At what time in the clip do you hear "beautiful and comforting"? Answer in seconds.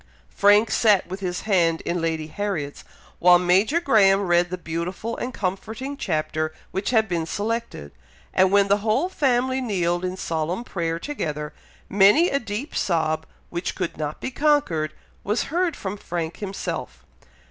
4.57-5.95